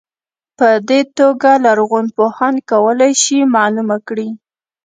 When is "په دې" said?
0.57-1.01